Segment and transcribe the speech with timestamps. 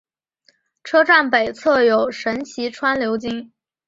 [0.83, 3.51] 车站北侧有神崎川流经。